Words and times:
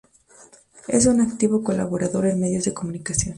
Es 0.87 1.05
un 1.05 1.21
activo 1.21 1.61
colaborador 1.63 2.25
en 2.25 2.39
medios 2.39 2.63
de 2.65 2.73
comunicación. 2.73 3.29